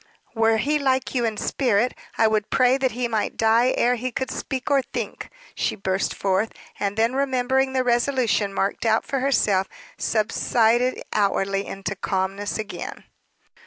[0.33, 4.11] "Were he like you in spirit, I would pray that he might die ere he
[4.11, 6.51] could speak, or think!" she burst forth.
[6.79, 9.67] And then remembering the resolution marked out for herself,
[9.99, 13.03] subsided outwardly into calmness again.